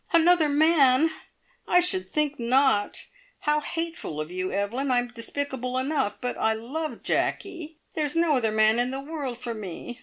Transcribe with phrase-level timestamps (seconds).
[0.11, 1.11] "Another man!
[1.67, 3.05] I should think not!
[3.41, 4.89] How hateful of you, Evelyn!
[4.89, 7.77] I'm despicable enough, but I love Jacky.
[7.93, 9.99] There's no other man in the world for me.